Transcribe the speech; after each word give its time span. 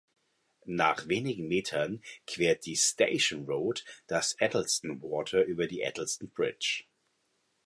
Nach 0.65 1.07
wenigen 1.09 1.47
Metern 1.47 2.01
quert 2.25 2.65
die 2.65 2.75
Station 2.75 3.45
Road 3.45 3.85
das 4.07 4.33
Eddleston 4.39 4.99
Water 5.03 5.43
über 5.43 5.67
die 5.67 5.81
Eddleston 5.81 6.31
Bridge. 6.31 6.85